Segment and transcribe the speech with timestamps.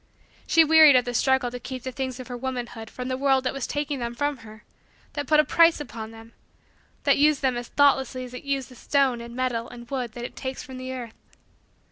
[0.47, 3.43] She wearied of the struggle to keep the things of her womanhood from the world
[3.43, 4.63] that was taking them from her
[5.13, 6.33] that put a price upon them
[7.03, 10.25] that used them as thoughtlessly as it uses the stone and metal and wood that
[10.25, 11.21] it takes from the earth.